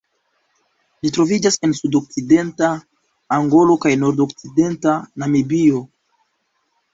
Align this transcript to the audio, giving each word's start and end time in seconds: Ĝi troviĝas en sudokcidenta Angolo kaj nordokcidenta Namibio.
Ĝi 1.01 1.09
troviĝas 1.17 1.57
en 1.67 1.75
sudokcidenta 1.79 2.69
Angolo 3.37 3.77
kaj 3.85 3.93
nordokcidenta 4.05 4.97
Namibio. 5.25 5.85